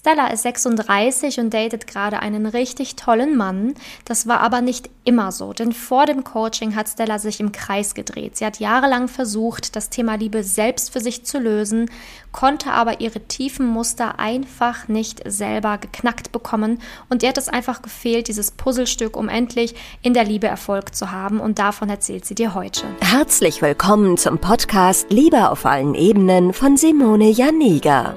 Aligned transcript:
Stella 0.00 0.28
ist 0.28 0.44
36 0.44 1.40
und 1.40 1.52
datet 1.52 1.86
gerade 1.86 2.20
einen 2.20 2.46
richtig 2.46 2.96
tollen 2.96 3.36
Mann. 3.36 3.74
Das 4.06 4.26
war 4.26 4.40
aber 4.40 4.62
nicht 4.62 4.88
immer 5.04 5.30
so, 5.30 5.52
denn 5.52 5.72
vor 5.72 6.06
dem 6.06 6.24
Coaching 6.24 6.74
hat 6.74 6.88
Stella 6.88 7.18
sich 7.18 7.38
im 7.38 7.52
Kreis 7.52 7.92
gedreht. 7.92 8.38
Sie 8.38 8.46
hat 8.46 8.60
jahrelang 8.60 9.08
versucht, 9.08 9.76
das 9.76 9.90
Thema 9.90 10.14
Liebe 10.14 10.42
selbst 10.42 10.90
für 10.90 11.00
sich 11.02 11.26
zu 11.26 11.38
lösen, 11.38 11.90
konnte 12.32 12.72
aber 12.72 13.02
ihre 13.02 13.20
tiefen 13.20 13.66
Muster 13.66 14.18
einfach 14.18 14.88
nicht 14.88 15.20
selber 15.26 15.76
geknackt 15.76 16.32
bekommen 16.32 16.80
und 17.10 17.22
ihr 17.22 17.28
hat 17.28 17.36
es 17.36 17.50
einfach 17.50 17.82
gefehlt, 17.82 18.28
dieses 18.28 18.52
Puzzlestück, 18.52 19.18
um 19.18 19.28
endlich 19.28 19.74
in 20.00 20.14
der 20.14 20.24
Liebe 20.24 20.46
Erfolg 20.46 20.94
zu 20.94 21.10
haben 21.10 21.40
und 21.40 21.58
davon 21.58 21.90
erzählt 21.90 22.24
sie 22.24 22.34
dir 22.34 22.54
heute. 22.54 22.86
Herzlich 23.02 23.60
willkommen 23.60 24.16
zum 24.16 24.38
Podcast 24.38 25.10
Liebe 25.10 25.50
auf 25.50 25.66
allen 25.66 25.94
Ebenen 25.94 26.54
von 26.54 26.78
Simone 26.78 27.28
Janiga. 27.28 28.16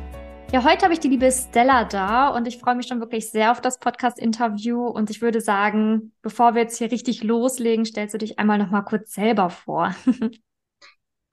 Ja, 0.51 0.65
heute 0.65 0.83
habe 0.83 0.93
ich 0.93 0.99
die 0.99 1.07
liebe 1.07 1.31
Stella 1.31 1.85
da 1.85 2.27
und 2.27 2.45
ich 2.45 2.57
freue 2.57 2.75
mich 2.75 2.85
schon 2.85 2.99
wirklich 2.99 3.31
sehr 3.31 3.51
auf 3.53 3.61
das 3.61 3.79
Podcast-Interview. 3.79 4.85
Und 4.85 5.09
ich 5.09 5.21
würde 5.21 5.39
sagen, 5.39 6.11
bevor 6.21 6.55
wir 6.55 6.63
jetzt 6.63 6.77
hier 6.77 6.91
richtig 6.91 7.23
loslegen, 7.23 7.85
stellst 7.85 8.13
du 8.13 8.17
dich 8.17 8.37
einmal 8.37 8.57
noch 8.57 8.69
mal 8.69 8.81
kurz 8.81 9.13
selber 9.13 9.49
vor. 9.49 9.95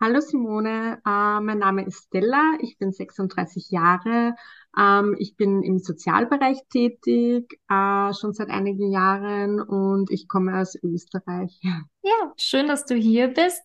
Hallo 0.00 0.20
Simone, 0.20 1.02
äh, 1.04 1.40
mein 1.40 1.58
Name 1.58 1.84
ist 1.84 2.04
Stella, 2.04 2.52
ich 2.60 2.78
bin 2.78 2.92
36 2.92 3.70
Jahre, 3.70 4.36
ähm, 4.78 5.16
ich 5.18 5.34
bin 5.34 5.64
im 5.64 5.80
Sozialbereich 5.80 6.58
tätig, 6.70 7.58
äh, 7.68 8.14
schon 8.14 8.32
seit 8.32 8.50
einigen 8.50 8.92
Jahren 8.92 9.60
und 9.60 10.12
ich 10.12 10.28
komme 10.28 10.60
aus 10.60 10.76
Österreich. 10.80 11.60
Ja, 12.02 12.32
schön, 12.38 12.68
dass 12.68 12.86
du 12.86 12.94
hier 12.94 13.28
bist. 13.28 13.60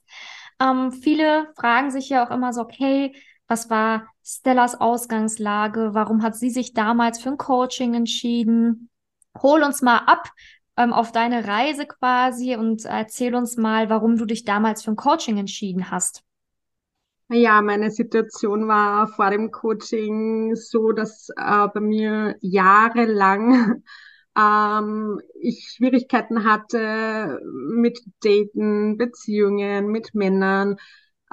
Ähm, 0.59 0.91
viele 0.91 1.53
fragen 1.55 1.91
sich 1.91 2.09
ja 2.09 2.25
auch 2.25 2.31
immer 2.31 2.51
so, 2.51 2.61
okay, 2.61 3.13
was 3.47 3.69
war 3.69 4.07
Stellas 4.23 4.79
Ausgangslage? 4.79 5.89
Warum 5.93 6.23
hat 6.23 6.35
sie 6.35 6.49
sich 6.49 6.73
damals 6.73 7.21
für 7.21 7.29
ein 7.29 7.37
Coaching 7.37 7.93
entschieden? 7.93 8.89
Hol 9.41 9.63
uns 9.63 9.81
mal 9.81 9.97
ab 9.97 10.29
ähm, 10.77 10.93
auf 10.93 11.11
deine 11.11 11.47
Reise 11.47 11.85
quasi 11.85 12.55
und 12.55 12.85
erzähl 12.85 13.35
uns 13.35 13.57
mal, 13.57 13.89
warum 13.89 14.17
du 14.17 14.25
dich 14.25 14.45
damals 14.45 14.83
für 14.83 14.91
ein 14.91 14.95
Coaching 14.95 15.37
entschieden 15.37 15.91
hast. 15.91 16.23
Ja, 17.29 17.61
meine 17.61 17.89
Situation 17.89 18.67
war 18.67 19.07
vor 19.07 19.29
dem 19.31 19.49
Coaching 19.49 20.55
so, 20.55 20.91
dass 20.91 21.29
äh, 21.29 21.67
bei 21.73 21.79
mir 21.79 22.35
jahrelang 22.41 23.83
ähm, 24.37 25.19
ich 25.39 25.73
Schwierigkeiten 25.75 26.43
hatte 26.43 27.39
mit 27.43 27.99
Daten, 28.23 28.97
Beziehungen, 28.97 29.87
mit 29.87 30.13
Männern. 30.13 30.77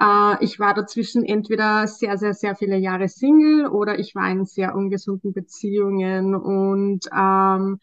Äh, 0.01 0.43
ich 0.43 0.59
war 0.59 0.73
dazwischen 0.73 1.23
entweder 1.25 1.87
sehr, 1.87 2.17
sehr, 2.17 2.33
sehr 2.33 2.55
viele 2.55 2.77
Jahre 2.77 3.07
Single 3.09 3.67
oder 3.67 3.99
ich 3.99 4.15
war 4.15 4.29
in 4.31 4.45
sehr 4.45 4.75
ungesunden 4.75 5.33
Beziehungen. 5.33 6.35
Und 6.35 7.05
ähm, 7.15 7.79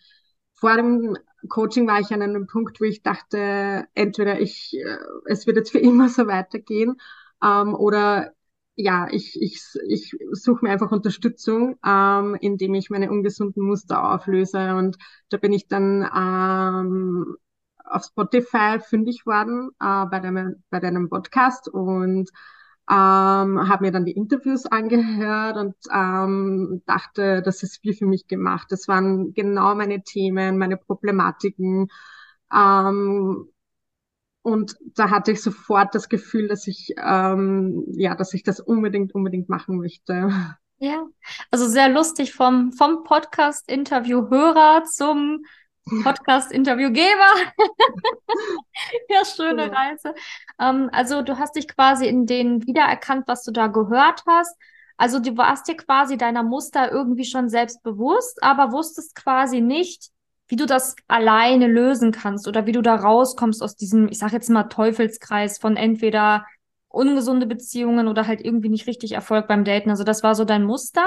vor 0.55 0.77
dem 0.77 1.17
Coaching 1.49 1.87
war 1.87 2.01
ich 2.01 2.13
an 2.13 2.23
einem 2.23 2.47
Punkt, 2.47 2.81
wo 2.81 2.85
ich 2.85 3.03
dachte, 3.03 3.87
entweder 3.95 4.41
ich, 4.41 4.75
äh, 4.77 4.99
es 5.27 5.47
wird 5.47 5.57
jetzt 5.57 5.71
für 5.73 5.79
immer 5.81 6.09
so 6.09 6.27
weitergehen 6.27 6.97
ähm, 7.45 7.75
oder 7.75 8.33
ja, 8.81 9.09
ich, 9.11 9.37
ich, 9.43 9.61
ich 9.89 10.17
suche 10.33 10.65
mir 10.65 10.71
einfach 10.71 10.93
Unterstützung, 10.93 11.77
ähm, 11.85 12.37
indem 12.41 12.75
ich 12.75 12.91
meine 12.91 13.11
ungesunden 13.11 13.65
Muster 13.65 14.15
auflöse. 14.15 14.77
Und 14.77 14.97
da 15.31 15.37
bin 15.37 15.53
ich 15.53 15.67
dann 15.67 16.03
ähm, 16.17 17.37
auf 17.91 18.05
Spotify 18.05 18.79
fündig 18.81 19.27
worden 19.27 19.71
äh, 19.81 20.07
bei, 20.07 20.21
deinem, 20.21 20.63
bei 20.71 20.81
deinem 20.81 21.09
Podcast 21.09 21.69
und 21.69 22.31
ähm, 22.91 23.69
habe 23.69 23.85
mir 23.85 23.93
dann 23.93 24.07
die 24.07 24.13
Interviews 24.13 24.65
angehört 24.65 25.57
und 25.59 25.75
ähm, 25.93 26.83
dachte, 26.87 27.43
das 27.43 27.63
ist 27.63 27.85
wie 27.85 27.93
für 27.93 28.07
mich 28.07 28.29
gemacht. 28.29 28.69
Das 28.71 28.89
waren 28.89 29.35
genau 29.35 29.75
meine 29.75 30.03
Themen, 30.03 30.57
meine 30.57 30.79
Problematiken. 30.79 31.89
Ähm, 32.53 33.49
und 34.41 34.77
da 34.95 35.11
hatte 35.11 35.33
ich 35.33 35.43
sofort 35.43 35.95
das 35.95 36.09
Gefühl, 36.09 36.49
dass 36.49 36.67
ich 36.67 36.95
ähm, 36.97 37.85
ja, 37.93 38.15
dass 38.15 38.33
ich 38.33 38.43
das 38.43 38.61
unbedingt, 38.61 39.15
unbedingt 39.15 39.51
machen 39.51 39.77
möchte. 39.79 40.31
Ja, 40.81 41.05
also 41.51 41.69
sehr 41.69 41.89
lustig 41.89 42.33
vom 42.33 42.73
vom 42.73 43.03
Podcast-Interview-Hörer 43.03 44.85
zum 44.85 45.45
Podcast-Interviewgeber. 46.03 47.33
ja, 49.09 49.25
schöne 49.25 49.73
Reise. 49.73 50.15
Ähm, 50.61 50.91
also 50.93 51.23
du 51.23 51.39
hast 51.39 51.57
dich 51.57 51.69
quasi 51.69 52.07
in 52.07 52.27
denen 52.27 52.67
wiedererkannt, 52.67 53.27
was 53.27 53.45
du 53.45 53.51
da 53.51 53.67
gehört 53.67 54.23
hast. 54.27 54.57
Also 54.97 55.21
du 55.21 55.37
warst 55.37 55.69
dir 55.69 55.77
quasi 55.77 56.17
deiner 56.17 56.43
Muster 56.43 56.91
irgendwie 56.91 57.25
schon 57.25 57.49
selbst 57.49 57.83
bewusst, 57.83 58.43
aber 58.43 58.73
wusstest 58.73 59.15
quasi 59.15 59.61
nicht, 59.61 60.11
wie 60.49 60.57
du 60.57 60.67
das 60.67 60.97
alleine 61.07 61.67
lösen 61.67 62.11
kannst 62.11 62.49
oder 62.49 62.67
wie 62.67 62.73
du 62.73 62.83
da 62.83 62.97
rauskommst 62.97 63.63
aus 63.63 63.77
diesem, 63.77 64.09
ich 64.09 64.19
sag 64.19 64.33
jetzt 64.33 64.51
mal, 64.51 64.65
Teufelskreis 64.65 65.59
von 65.59 65.77
entweder 65.77 66.47
ungesunde 66.89 67.47
Beziehungen 67.47 68.09
oder 68.09 68.27
halt 68.27 68.41
irgendwie 68.45 68.71
nicht 68.71 68.87
richtig 68.87 69.13
Erfolg 69.13 69.47
beim 69.47 69.65
Daten. 69.65 69.91
Also 69.91 70.05
das 70.05 70.23
war 70.23 70.35
so 70.35 70.45
dein 70.45 70.65
Muster. 70.65 71.07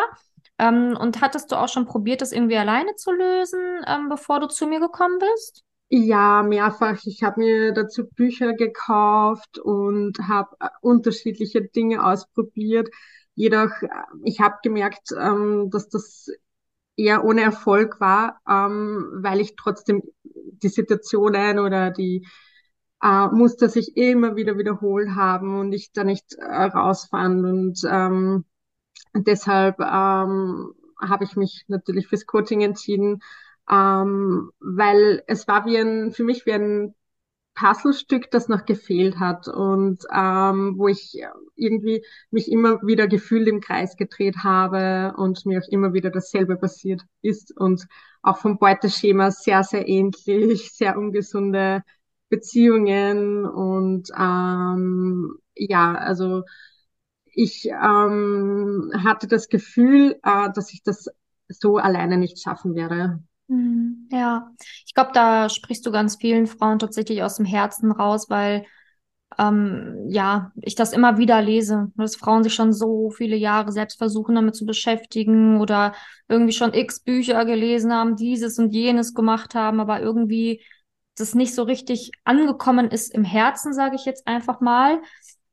Ähm, 0.62 0.96
und 1.00 1.22
hattest 1.22 1.52
du 1.52 1.56
auch 1.56 1.70
schon 1.70 1.86
probiert, 1.86 2.22
das 2.22 2.32
irgendwie 2.32 2.58
alleine 2.58 2.96
zu 2.96 3.12
lösen, 3.12 3.60
ähm, 3.88 4.10
bevor 4.10 4.40
du 4.40 4.48
zu 4.48 4.68
mir 4.68 4.80
gekommen 4.80 5.18
bist? 5.18 5.64
Ja, 5.90 6.44
mehrfach. 6.44 7.00
Ich 7.06 7.24
habe 7.24 7.42
mir 7.42 7.74
dazu 7.74 8.08
Bücher 8.08 8.54
gekauft 8.54 9.58
und 9.58 10.20
habe 10.20 10.56
äh, 10.60 10.68
unterschiedliche 10.82 11.64
Dinge 11.64 12.06
ausprobiert. 12.06 12.90
Jedoch, 13.34 13.72
äh, 13.82 13.88
ich 14.24 14.40
habe 14.40 14.58
gemerkt, 14.64 15.10
ähm, 15.20 15.70
dass 15.72 15.90
das 15.90 16.28
eher 16.96 17.26
ohne 17.26 17.42
Erfolg 17.42 18.00
war, 18.00 18.40
ähm, 18.48 19.20
weil 19.24 19.40
ich 19.42 19.56
trotzdem 19.56 20.04
die 20.24 20.70
Situationen 20.70 21.58
oder 21.58 21.90
die 21.90 22.28
äh, 23.02 23.28
Muster 23.30 23.68
sich 23.68 23.98
immer 23.98 24.36
wieder 24.36 24.60
wiederholt 24.60 25.10
haben 25.16 25.60
und 25.60 25.74
ich 25.74 25.92
da 25.92 26.04
nicht 26.04 26.36
äh, 26.36 26.44
rausfand. 26.46 27.44
Und 27.46 27.84
ähm, 29.16 29.24
deshalb 29.24 29.80
ähm, 29.80 30.74
habe 31.02 31.24
ich 31.24 31.36
mich 31.36 31.66
natürlich 31.68 32.08
fürs 32.08 32.26
Coaching 32.26 32.62
entschieden, 32.62 33.22
ähm, 33.70 34.52
weil 34.60 35.24
es 35.28 35.48
war 35.48 35.66
wie 35.66 35.78
ein, 35.78 36.12
für 36.12 36.24
mich 36.24 36.46
wie 36.46 36.54
ein 36.54 36.96
Puzzlestück, 37.56 38.32
das 38.32 38.48
noch 38.48 38.66
gefehlt 38.66 39.20
hat 39.20 39.48
und 39.48 40.04
ähm, 40.14 40.76
wo 40.78 40.88
ich 40.88 41.22
irgendwie 41.56 42.04
mich 42.32 42.52
immer 42.52 42.82
wieder 42.82 43.08
gefühlt 43.08 43.48
im 43.48 43.60
Kreis 43.62 43.98
gedreht 43.98 44.38
habe 44.44 45.14
und 45.18 45.46
mir 45.46 45.60
auch 45.62 45.68
immer 45.70 45.94
wieder 45.94 46.10
dasselbe 46.10 46.56
passiert 46.58 47.02
ist 47.22 47.56
und 47.58 47.86
auch 48.24 48.38
vom 48.38 48.58
Beuteschema 48.58 49.32
sehr, 49.32 49.64
sehr 49.64 49.88
ähnlich, 49.88 50.72
sehr 50.74 50.98
ungesunde 50.98 51.84
Beziehungen 52.30 53.46
und 53.46 54.10
ähm, 54.18 55.38
ja, 55.56 55.94
also 55.96 56.44
ich 57.34 57.68
ähm, 57.68 58.92
hatte 59.04 59.28
das 59.28 59.50
Gefühl, 59.50 60.20
äh, 60.24 60.50
dass 60.54 60.74
ich 60.74 60.84
das 60.84 61.08
so 61.48 61.78
alleine 61.78 62.18
nicht 62.18 62.42
schaffen 62.42 62.76
werde. 62.76 63.24
Hm, 63.50 64.08
ja, 64.12 64.52
ich 64.86 64.94
glaube, 64.94 65.12
da 65.14 65.50
sprichst 65.50 65.86
du 65.86 65.92
ganz 65.92 66.18
vielen 66.18 66.48
Frauen 66.48 66.80
tatsächlich 66.80 67.24
aus 67.24 67.38
dem 67.38 67.46
Herzen 67.46 67.92
raus, 67.92 68.30
weil 68.30 68.66
ähm, 69.38 70.08
ja, 70.10 70.52
ich 70.62 70.76
das 70.76 70.94
immer 70.94 71.18
wieder 71.18 71.42
lese, 71.42 71.92
dass 71.96 72.16
Frauen 72.16 72.44
sich 72.44 72.54
schon 72.54 72.74
so 72.74 73.10
viele 73.12 73.36
Jahre 73.36 73.72
selbst 73.72 73.98
versuchen, 73.98 74.36
damit 74.36 74.56
zu 74.56 74.66
beschäftigen 74.66 75.60
oder 75.62 75.94
irgendwie 76.28 76.54
schon 76.54 76.74
x 76.74 77.00
Bücher 77.02 77.46
gelesen 77.46 77.94
haben, 77.94 78.16
dieses 78.16 78.60
und 78.60 78.74
jenes 78.74 79.14
gemacht 79.14 79.56
haben, 79.56 79.80
aber 79.80 80.02
irgendwie 80.02 80.62
das 81.18 81.36
nicht 81.36 81.54
so 81.56 81.64
richtig 81.64 82.12
angekommen 82.24 82.90
ist 82.90 83.14
im 83.14 83.24
Herzen, 83.24 83.74
sage 83.74 83.96
ich 83.96 84.06
jetzt 84.06 84.28
einfach 84.28 84.60
mal 84.60 85.02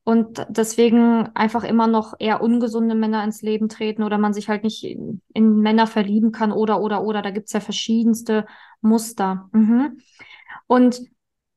und 0.09 0.47
deswegen 0.49 1.29
einfach 1.35 1.65
immer 1.65 1.87
noch 1.87 2.15
eher 2.19 2.41
ungesunde 2.43 2.95
Männer 2.95 3.23
ins 3.25 3.43
Leben 3.43 3.69
treten 3.69 4.03
oder 4.03 4.17
man 4.17 4.33
sich 4.33 4.49
halt 4.49 4.65
nicht 4.65 4.83
in, 4.85 5.21
in 5.35 5.57
Männer 5.61 5.87
verlieben 5.87 6.33
kann 6.33 6.51
oder 6.51 6.81
oder 6.81 7.03
oder 7.03 7.21
da 7.21 7.31
gibt's 7.31 7.53
ja 7.53 7.61
verschiedenste 7.61 8.47
Muster. 8.81 9.51
Mhm. 9.53 9.99
Und 10.67 11.01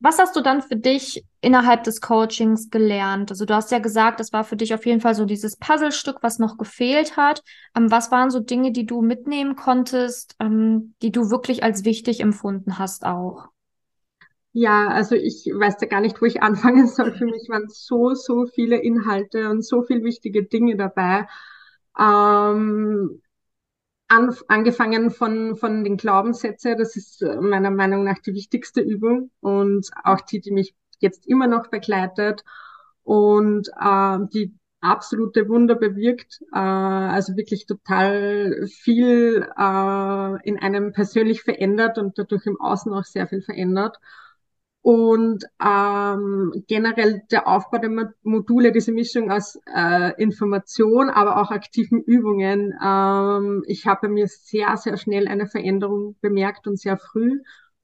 Was 0.03 0.19
hast 0.19 0.35
du 0.35 0.41
dann 0.41 0.61
für 0.63 0.75
dich 0.75 1.23
innerhalb 1.41 1.83
des 1.83 2.01
Coachings 2.01 2.69
gelernt? 2.71 3.31
Also 3.31 3.45
du 3.45 3.53
hast 3.55 3.71
ja 3.71 3.79
gesagt, 3.79 4.19
das 4.19 4.33
war 4.33 4.43
für 4.43 4.57
dich 4.57 4.73
auf 4.73 4.85
jeden 4.85 4.99
Fall 5.01 5.15
so 5.15 5.25
dieses 5.25 5.57
Puzzlestück, 5.57 6.17
was 6.23 6.39
noch 6.39 6.57
gefehlt 6.57 7.17
hat. 7.17 7.43
Ähm, 7.77 7.91
was 7.91 8.11
waren 8.11 8.31
so 8.31 8.39
Dinge, 8.39 8.71
die 8.71 8.85
du 8.87 9.01
mitnehmen 9.01 9.55
konntest, 9.55 10.35
ähm, 10.39 10.95
die 11.03 11.11
du 11.11 11.29
wirklich 11.29 11.63
als 11.63 11.85
wichtig 11.85 12.19
empfunden 12.21 12.79
hast 12.79 13.05
auch? 13.05 13.49
Ja, 14.53 14.89
also 14.89 15.15
ich 15.15 15.45
weiß 15.53 15.75
ja 15.81 15.87
gar 15.87 16.01
nicht, 16.01 16.21
wo 16.21 16.25
ich 16.25 16.41
anfangen 16.43 16.87
soll. 16.87 17.13
Für 17.13 17.25
mich 17.25 17.47
waren 17.49 17.67
so, 17.69 18.13
so 18.13 18.45
viele 18.47 18.77
Inhalte 18.81 19.49
und 19.49 19.63
so 19.65 19.83
viele 19.83 20.03
wichtige 20.03 20.43
Dinge 20.43 20.75
dabei. 20.77 21.27
Ähm, 21.99 23.21
an, 24.09 24.35
angefangen 24.49 25.11
von, 25.11 25.55
von 25.55 25.83
den 25.83 25.97
Glaubenssätzen, 25.97 26.77
das 26.77 26.95
ist 26.97 27.21
äh, 27.23 27.37
meiner 27.37 27.71
Meinung 27.71 28.03
nach 28.03 28.19
die 28.19 28.33
wichtigste 28.33 28.81
Übung 28.81 29.31
und 29.41 29.89
auch 30.03 30.21
die, 30.21 30.41
die 30.41 30.51
mich 30.51 30.75
jetzt 30.99 31.27
immer 31.27 31.47
noch 31.47 31.67
begleitet 31.69 32.43
und 33.03 33.69
äh, 33.79 34.17
die 34.33 34.53
absolute 34.81 35.47
Wunder 35.49 35.75
bewirkt, 35.75 36.41
äh, 36.53 36.57
also 36.59 37.37
wirklich 37.37 37.65
total 37.67 38.67
viel 38.67 39.47
äh, 39.57 40.47
in 40.49 40.59
einem 40.59 40.91
persönlich 40.93 41.43
verändert 41.43 41.97
und 41.97 42.17
dadurch 42.17 42.45
im 42.47 42.59
Außen 42.59 42.93
auch 42.93 43.05
sehr 43.05 43.27
viel 43.27 43.41
verändert. 43.41 43.97
Und 44.83 45.45
ähm, 45.63 46.63
generell 46.67 47.21
der 47.29 47.47
Aufbau 47.47 47.77
der 47.77 48.13
Module, 48.23 48.71
diese 48.71 48.91
Mischung 48.91 49.31
aus 49.31 49.59
äh, 49.71 50.19
Information, 50.21 51.09
aber 51.09 51.39
auch 51.39 51.51
aktiven 51.51 52.01
Übungen. 52.01 52.73
Ähm, 52.83 53.63
ich 53.67 53.85
habe 53.85 54.07
bei 54.07 54.07
mir 54.09 54.27
sehr, 54.27 54.75
sehr 54.77 54.97
schnell 54.97 55.27
eine 55.27 55.45
Veränderung 55.45 56.15
bemerkt 56.21 56.67
und 56.67 56.79
sehr 56.79 56.97
früh 56.97 57.41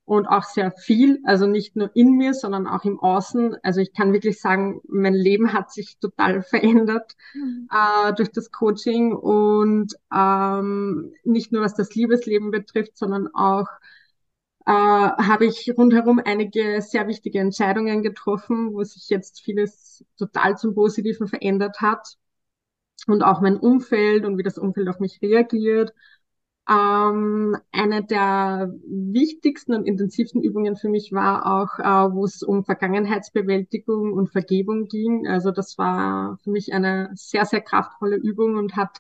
und 0.08 0.26
auch 0.26 0.44
sehr 0.44 0.72
viel, 0.72 1.20
also 1.26 1.48
nicht 1.48 1.76
nur 1.76 1.92
in 1.94 2.16
mir, 2.16 2.34
sondern 2.34 2.66
auch 2.66 2.86
im 2.86 2.98
Außen. 2.98 3.58
Also 3.62 3.82
ich 3.82 3.92
kann 3.92 4.14
wirklich 4.14 4.40
sagen, 4.40 4.80
mein 4.88 5.14
Leben 5.14 5.52
hat 5.52 5.72
sich 5.72 6.00
total 6.00 6.42
verändert 6.44 7.16
mhm. 7.34 7.68
äh, 7.70 8.14
durch 8.14 8.32
das 8.32 8.50
Coaching 8.50 9.14
und 9.14 9.94
ähm, 10.12 11.14
nicht 11.26 11.52
nur 11.52 11.62
was 11.62 11.76
das 11.76 11.94
Liebesleben 11.94 12.52
betrifft, 12.52 12.98
sondern 12.98 13.28
auch 13.36 13.68
äh, 14.68 14.72
habe 14.72 15.46
ich 15.46 15.74
rundherum 15.78 16.22
einige 16.24 16.82
sehr 16.82 17.08
wichtige 17.08 17.40
Entscheidungen 17.40 18.04
getroffen, 18.04 18.74
wo 18.74 18.84
sich 18.84 19.08
jetzt 19.10 19.42
vieles 19.42 20.04
total 20.18 20.58
zum 20.58 20.76
Positiven 20.76 21.28
verändert 21.28 21.80
hat. 21.80 22.18
Und 23.08 23.24
auch 23.24 23.40
mein 23.40 23.58
Umfeld 23.58 24.26
und 24.26 24.38
wie 24.38 24.44
das 24.44 24.58
Umfeld 24.58 24.90
auf 24.90 25.00
mich 25.00 25.22
reagiert. 25.22 25.94
Ähm, 26.70 27.56
eine 27.72 28.04
der 28.04 28.74
wichtigsten 28.86 29.74
und 29.74 29.86
intensivsten 29.86 30.44
Übungen 30.44 30.76
für 30.76 30.90
mich 30.90 31.14
war 31.14 31.46
auch, 31.46 31.80
äh, 31.80 32.14
wo 32.14 32.26
es 32.26 32.44
um 32.44 32.66
Vergangenheitsbewältigung 32.66 34.12
und 34.12 34.30
Vergebung 34.32 34.88
ging. 34.88 35.28
Also 35.28 35.52
das 35.52 35.78
war 35.78 36.38
für 36.44 36.52
mich 36.52 36.74
eine 36.74 37.10
sehr, 37.16 37.46
sehr 37.46 37.62
kraftvolle 37.62 38.18
Übung 38.18 38.58
und 38.58 38.76
hat 38.76 38.98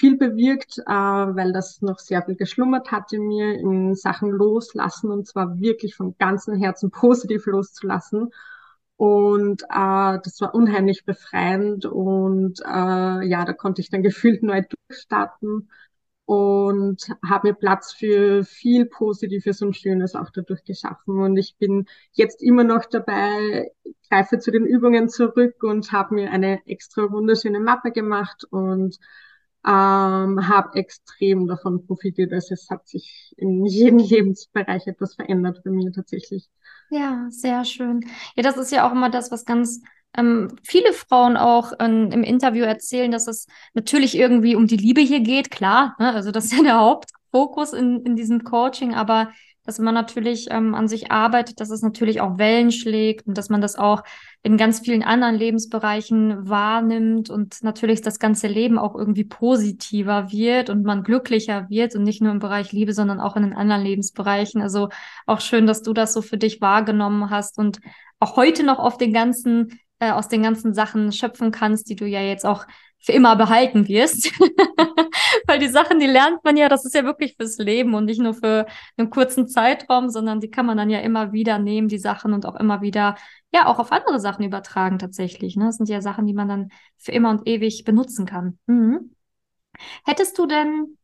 viel 0.00 0.16
bewirkt, 0.16 0.78
äh, 0.78 0.90
weil 0.90 1.52
das 1.52 1.82
noch 1.82 1.98
sehr 1.98 2.22
viel 2.22 2.34
geschlummert 2.36 2.90
hat 2.90 3.12
in 3.12 3.26
mir, 3.28 3.54
in 3.54 3.94
Sachen 3.94 4.30
loslassen 4.30 5.10
und 5.10 5.26
zwar 5.28 5.60
wirklich 5.60 5.94
von 5.94 6.16
ganzem 6.18 6.56
Herzen 6.56 6.90
positiv 6.90 7.46
loszulassen. 7.46 8.30
Und 8.96 9.62
äh, 9.64 9.66
das 10.24 10.40
war 10.40 10.54
unheimlich 10.54 11.04
befreiend 11.04 11.86
und 11.86 12.60
äh, 12.60 13.26
ja, 13.26 13.44
da 13.44 13.52
konnte 13.52 13.80
ich 13.82 13.90
dann 13.90 14.02
gefühlt 14.10 14.42
neu 14.42 14.62
durchstarten 14.88 15.70
und 16.24 17.08
habe 17.28 17.48
mir 17.48 17.54
Platz 17.54 17.92
für 17.92 18.44
viel 18.44 18.86
Positives 18.86 19.62
und 19.62 19.76
Schönes 19.76 20.14
auch 20.14 20.30
dadurch 20.30 20.64
geschaffen. 20.64 21.18
Und 21.20 21.36
ich 21.36 21.56
bin 21.58 21.86
jetzt 22.12 22.42
immer 22.42 22.64
noch 22.64 22.86
dabei, 22.86 23.72
greife 24.08 24.38
zu 24.38 24.50
den 24.50 24.64
Übungen 24.64 25.08
zurück 25.08 25.62
und 25.62 25.92
habe 25.92 26.14
mir 26.14 26.30
eine 26.30 26.60
extra 26.66 27.10
wunderschöne 27.10 27.60
Mappe 27.60 27.90
gemacht 27.90 28.44
und 28.50 28.98
ähm, 29.66 30.48
habe 30.48 30.78
extrem 30.78 31.46
davon 31.46 31.86
profitiert. 31.86 32.32
Also 32.32 32.54
es 32.54 32.68
hat 32.70 32.88
sich 32.88 33.34
in 33.36 33.64
jedem 33.66 33.98
Lebensbereich 33.98 34.86
etwas 34.86 35.14
verändert 35.14 35.62
bei 35.64 35.70
mir 35.70 35.92
tatsächlich. 35.92 36.48
Ja, 36.90 37.26
sehr 37.30 37.64
schön. 37.64 38.00
Ja, 38.36 38.42
das 38.42 38.56
ist 38.56 38.72
ja 38.72 38.88
auch 38.88 38.92
immer 38.92 39.10
das, 39.10 39.30
was 39.30 39.44
ganz 39.44 39.80
ähm, 40.16 40.56
viele 40.64 40.92
Frauen 40.92 41.36
auch 41.36 41.72
ähm, 41.78 42.10
im 42.10 42.24
Interview 42.24 42.64
erzählen, 42.64 43.10
dass 43.10 43.28
es 43.28 43.46
natürlich 43.74 44.16
irgendwie 44.16 44.56
um 44.56 44.66
die 44.66 44.76
Liebe 44.76 45.00
hier 45.00 45.20
geht, 45.20 45.50
klar. 45.50 45.94
Ne? 45.98 46.12
Also 46.12 46.32
das 46.32 46.46
ist 46.46 46.56
ja 46.56 46.62
der 46.62 46.78
Hauptfokus 46.80 47.72
in, 47.72 48.04
in 48.04 48.16
diesem 48.16 48.42
Coaching, 48.42 48.94
aber 48.94 49.30
dass 49.70 49.78
man 49.78 49.94
natürlich 49.94 50.48
ähm, 50.50 50.74
an 50.74 50.88
sich 50.88 51.12
arbeitet, 51.12 51.60
dass 51.60 51.70
es 51.70 51.80
natürlich 51.80 52.20
auch 52.20 52.38
Wellen 52.38 52.72
schlägt 52.72 53.28
und 53.28 53.38
dass 53.38 53.50
man 53.50 53.60
das 53.60 53.76
auch 53.76 54.02
in 54.42 54.56
ganz 54.56 54.80
vielen 54.80 55.04
anderen 55.04 55.36
Lebensbereichen 55.36 56.48
wahrnimmt 56.48 57.30
und 57.30 57.62
natürlich 57.62 58.00
das 58.00 58.18
ganze 58.18 58.48
Leben 58.48 58.80
auch 58.80 58.96
irgendwie 58.96 59.22
positiver 59.22 60.32
wird 60.32 60.70
und 60.70 60.82
man 60.82 61.04
glücklicher 61.04 61.70
wird 61.70 61.94
und 61.94 62.02
nicht 62.02 62.20
nur 62.20 62.32
im 62.32 62.40
Bereich 62.40 62.72
Liebe, 62.72 62.92
sondern 62.92 63.20
auch 63.20 63.36
in 63.36 63.44
den 63.44 63.52
anderen 63.52 63.84
Lebensbereichen. 63.84 64.60
Also 64.60 64.88
auch 65.24 65.40
schön, 65.40 65.68
dass 65.68 65.82
du 65.82 65.92
das 65.92 66.14
so 66.14 66.20
für 66.20 66.36
dich 66.36 66.60
wahrgenommen 66.60 67.30
hast 67.30 67.56
und 67.56 67.78
auch 68.18 68.34
heute 68.34 68.64
noch 68.64 68.80
auf 68.80 68.98
den 68.98 69.12
ganzen, 69.12 69.78
äh, 70.00 70.10
aus 70.10 70.28
den 70.28 70.42
ganzen 70.42 70.74
Sachen 70.74 71.12
schöpfen 71.12 71.52
kannst, 71.52 71.88
die 71.88 71.96
du 71.96 72.06
ja 72.06 72.20
jetzt 72.20 72.44
auch 72.44 72.66
für 72.98 73.12
immer 73.12 73.36
behalten 73.36 73.86
wirst. 73.88 74.32
Weil 75.46 75.58
die 75.58 75.68
Sachen, 75.68 76.00
die 76.00 76.06
lernt 76.06 76.44
man 76.44 76.56
ja, 76.56 76.68
das 76.68 76.84
ist 76.84 76.94
ja 76.94 77.04
wirklich 77.04 77.36
fürs 77.36 77.58
Leben 77.58 77.94
und 77.94 78.06
nicht 78.06 78.20
nur 78.20 78.34
für 78.34 78.66
einen 78.96 79.10
kurzen 79.10 79.48
Zeitraum, 79.48 80.10
sondern 80.10 80.40
die 80.40 80.50
kann 80.50 80.66
man 80.66 80.76
dann 80.76 80.90
ja 80.90 81.00
immer 81.00 81.32
wieder 81.32 81.58
nehmen, 81.58 81.88
die 81.88 81.98
Sachen 81.98 82.32
und 82.32 82.44
auch 82.46 82.56
immer 82.56 82.82
wieder, 82.82 83.16
ja, 83.52 83.66
auch 83.66 83.78
auf 83.78 83.92
andere 83.92 84.20
Sachen 84.20 84.44
übertragen 84.44 84.98
tatsächlich. 84.98 85.56
Ne? 85.56 85.66
Das 85.66 85.76
sind 85.76 85.88
ja 85.88 86.02
Sachen, 86.02 86.26
die 86.26 86.34
man 86.34 86.48
dann 86.48 86.68
für 86.98 87.12
immer 87.12 87.30
und 87.30 87.46
ewig 87.46 87.84
benutzen 87.84 88.26
kann. 88.26 88.58
Mhm. 88.66 89.14
Hättest 90.04 90.38
du 90.38 90.46
denn 90.46 90.98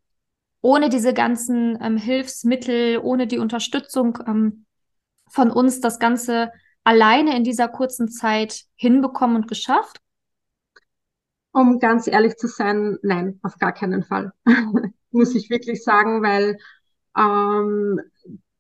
ohne 0.61 0.89
diese 0.89 1.15
ganzen 1.15 1.79
ähm, 1.81 1.97
Hilfsmittel, 1.97 2.99
ohne 2.99 3.27
die 3.27 3.39
Unterstützung 3.39 4.19
ähm, 4.27 4.67
von 5.29 5.51
uns 5.51 5.81
das 5.81 5.99
Ganze 5.99 6.51
alleine 6.87 7.37
in 7.37 7.43
dieser 7.43 7.67
kurzen 7.67 8.09
Zeit 8.09 8.63
hinbekommen 8.77 9.37
und 9.37 9.49
geschafft? 9.49 9.99
Um 11.51 11.81
ganz 11.81 12.07
ehrlich 12.07 12.37
zu 12.37 12.47
sein, 12.47 12.99
nein, 13.03 13.41
auf 13.43 13.59
gar 13.59 13.73
keinen 13.73 14.05
Fall. 14.05 14.33
Muss 15.11 15.35
ich 15.35 15.51
wirklich 15.51 15.83
sagen, 15.83 16.23
weil 16.23 16.59
ähm, 17.19 18.01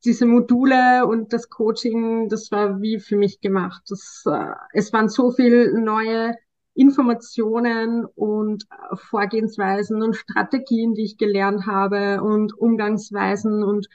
diese 0.04 0.26
Module 0.26 1.06
und 1.06 1.32
das 1.32 1.48
Coaching, 1.50 2.28
das 2.28 2.50
war 2.50 2.80
wie 2.80 2.98
für 2.98 3.16
mich 3.16 3.40
gemacht. 3.40 3.82
Das, 3.88 4.24
äh, 4.26 4.54
es 4.72 4.92
waren 4.92 5.08
so 5.08 5.30
viele 5.30 5.78
neue 5.80 6.34
Informationen 6.74 8.06
und 8.06 8.66
Vorgehensweisen 8.94 10.02
und 10.02 10.16
Strategien, 10.16 10.94
die 10.94 11.04
ich 11.04 11.16
gelernt 11.16 11.66
habe 11.66 12.22
und 12.22 12.58
Umgangsweisen 12.58 13.62
und 13.62 13.86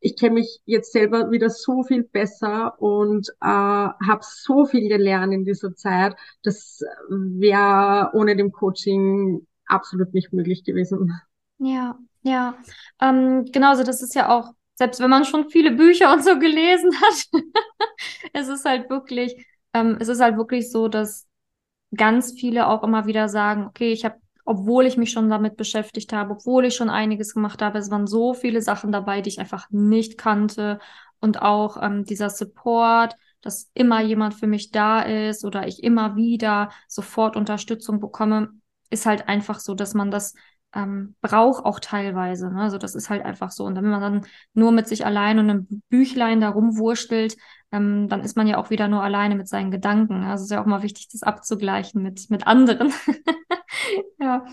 ich 0.00 0.16
kenne 0.16 0.34
mich 0.34 0.60
jetzt 0.64 0.92
selber 0.92 1.30
wieder 1.30 1.50
so 1.50 1.82
viel 1.82 2.04
besser 2.04 2.80
und 2.80 3.28
äh, 3.40 3.46
habe 3.46 4.20
so 4.22 4.64
viel 4.64 4.88
gelernt 4.88 5.32
in 5.32 5.44
dieser 5.44 5.74
Zeit. 5.74 6.14
Das 6.42 6.80
wäre 7.08 8.10
ohne 8.14 8.36
dem 8.36 8.52
Coaching 8.52 9.46
absolut 9.66 10.14
nicht 10.14 10.32
möglich 10.32 10.64
gewesen. 10.64 11.20
Ja, 11.58 11.98
ja. 12.22 12.56
Ähm, 13.00 13.46
genauso, 13.52 13.82
das 13.82 14.02
ist 14.02 14.14
ja 14.14 14.28
auch, 14.28 14.52
selbst 14.74 15.00
wenn 15.00 15.10
man 15.10 15.24
schon 15.24 15.50
viele 15.50 15.72
Bücher 15.72 16.12
und 16.12 16.24
so 16.24 16.38
gelesen 16.38 16.92
hat, 17.00 17.24
es 18.32 18.48
ist 18.48 18.64
halt 18.64 18.88
wirklich, 18.90 19.46
ähm, 19.74 19.96
es 20.00 20.08
ist 20.08 20.20
halt 20.20 20.36
wirklich 20.36 20.70
so, 20.70 20.88
dass 20.88 21.26
ganz 21.96 22.32
viele 22.38 22.68
auch 22.68 22.82
immer 22.82 23.06
wieder 23.06 23.28
sagen, 23.28 23.66
okay, 23.66 23.92
ich 23.92 24.04
habe 24.04 24.20
obwohl 24.48 24.86
ich 24.86 24.96
mich 24.96 25.12
schon 25.12 25.28
damit 25.28 25.58
beschäftigt 25.58 26.12
habe, 26.14 26.32
obwohl 26.32 26.64
ich 26.64 26.74
schon 26.74 26.88
einiges 26.88 27.34
gemacht 27.34 27.60
habe. 27.60 27.78
Es 27.78 27.90
waren 27.90 28.06
so 28.06 28.32
viele 28.32 28.62
Sachen 28.62 28.92
dabei, 28.92 29.20
die 29.20 29.28
ich 29.28 29.40
einfach 29.40 29.68
nicht 29.70 30.16
kannte. 30.16 30.78
Und 31.20 31.42
auch 31.42 31.82
ähm, 31.82 32.04
dieser 32.04 32.30
Support, 32.30 33.14
dass 33.42 33.70
immer 33.74 34.00
jemand 34.00 34.34
für 34.34 34.46
mich 34.46 34.70
da 34.70 35.00
ist 35.02 35.44
oder 35.44 35.66
ich 35.66 35.82
immer 35.82 36.16
wieder 36.16 36.70
sofort 36.86 37.36
Unterstützung 37.36 38.00
bekomme, 38.00 38.48
ist 38.88 39.04
halt 39.04 39.28
einfach 39.28 39.60
so, 39.60 39.74
dass 39.74 39.92
man 39.92 40.10
das 40.10 40.34
ähm, 40.74 41.14
braucht 41.20 41.66
auch 41.66 41.78
teilweise. 41.78 42.50
Ne? 42.50 42.62
Also 42.62 42.78
das 42.78 42.94
ist 42.94 43.10
halt 43.10 43.26
einfach 43.26 43.50
so. 43.50 43.64
Und 43.64 43.76
wenn 43.76 43.84
man 43.84 44.00
dann 44.00 44.26
nur 44.54 44.72
mit 44.72 44.88
sich 44.88 45.04
allein 45.04 45.38
und 45.38 45.50
einem 45.50 45.82
Büchlein 45.90 46.40
da 46.40 46.48
rumwurstelt, 46.48 47.36
ähm, 47.70 48.08
dann 48.08 48.22
ist 48.22 48.36
man 48.36 48.46
ja 48.46 48.56
auch 48.56 48.70
wieder 48.70 48.88
nur 48.88 49.02
alleine 49.02 49.34
mit 49.34 49.48
seinen 49.48 49.70
Gedanken. 49.70 50.24
Also 50.24 50.42
es 50.42 50.50
ist 50.50 50.52
ja 50.52 50.62
auch 50.62 50.66
mal 50.66 50.82
wichtig, 50.82 51.08
das 51.12 51.22
abzugleichen 51.22 52.02
mit, 52.02 52.30
mit 52.30 52.46
anderen. 52.46 52.92
ja. 54.20 54.44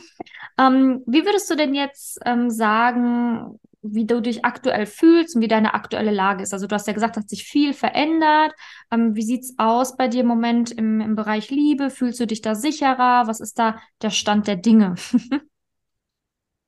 Ähm, 0.58 1.04
wie 1.08 1.26
würdest 1.26 1.50
du 1.50 1.56
denn 1.56 1.74
jetzt 1.74 2.20
ähm, 2.26 2.50
sagen, 2.50 3.60
wie 3.82 4.06
du 4.06 4.22
dich 4.22 4.46
aktuell 4.46 4.86
fühlst 4.86 5.36
und 5.36 5.42
wie 5.42 5.48
deine 5.48 5.74
aktuelle 5.74 6.12
Lage 6.12 6.44
ist? 6.44 6.54
Also 6.54 6.68
du 6.68 6.76
hast 6.76 6.88
ja 6.88 6.94
gesagt, 6.94 7.18
hat 7.18 7.30
sich 7.30 7.44
viel 7.44 7.74
verändert. 7.74 8.54
Ähm, 8.92 9.16
wie 9.16 9.24
sieht's 9.24 9.54
aus 9.58 9.98
bei 9.98 10.08
dir 10.08 10.22
im 10.22 10.28
Moment 10.28 10.72
im, 10.72 11.02
im 11.02 11.16
Bereich 11.16 11.50
Liebe? 11.52 11.90
Fühlst 11.90 12.20
du 12.20 12.28
dich 12.28 12.42
da 12.42 12.56
sicherer? 12.56 13.28
Was 13.28 13.40
ist 13.40 13.60
da 13.60 13.80
der 14.02 14.10
Stand 14.12 14.48
der 14.48 14.56
Dinge? 14.58 14.96